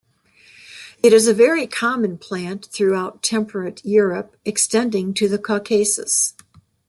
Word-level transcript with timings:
It 1.03 1.13
is 1.13 1.27
a 1.27 1.31
very 1.35 1.67
common 1.67 2.17
plant 2.17 2.65
throughout 2.65 3.21
temperate 3.21 3.85
Europe 3.85 4.35
extending 4.45 5.13
to 5.13 5.29
the 5.29 5.37
Caucasus. 5.37 6.33